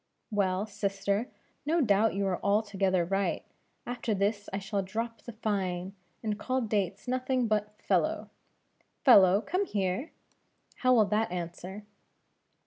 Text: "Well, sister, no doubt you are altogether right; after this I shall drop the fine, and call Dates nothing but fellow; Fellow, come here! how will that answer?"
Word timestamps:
"Well, 0.31 0.65
sister, 0.65 1.27
no 1.63 1.79
doubt 1.79 2.15
you 2.15 2.25
are 2.25 2.43
altogether 2.43 3.05
right; 3.05 3.45
after 3.85 4.15
this 4.15 4.49
I 4.51 4.57
shall 4.57 4.81
drop 4.81 5.21
the 5.21 5.31
fine, 5.31 5.93
and 6.23 6.39
call 6.39 6.61
Dates 6.61 7.07
nothing 7.07 7.45
but 7.47 7.79
fellow; 7.79 8.31
Fellow, 9.05 9.41
come 9.41 9.67
here! 9.67 10.09
how 10.77 10.95
will 10.95 11.05
that 11.05 11.29
answer?" 11.31 11.85